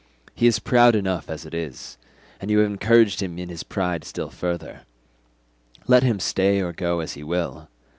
He 0.33 0.47
is 0.47 0.57
proud 0.57 0.95
enough 0.95 1.29
as 1.29 1.45
it 1.45 1.53
is, 1.53 1.95
and 2.39 2.49
you 2.49 2.57
have 2.57 2.71
encouraged 2.71 3.21
him 3.21 3.37
in 3.37 3.49
his 3.49 3.61
pride 3.61 4.03
still 4.03 4.31
further. 4.31 4.81
Let 5.85 6.01
him 6.01 6.19
stay 6.19 6.59
or 6.59 6.73
go 6.73 7.01
as 7.01 7.13
he 7.13 7.23
will. 7.23 7.67